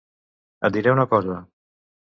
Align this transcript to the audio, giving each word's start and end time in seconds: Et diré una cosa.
Et 0.69 0.71
diré 0.79 0.95
una 0.95 1.07
cosa. 1.13 1.39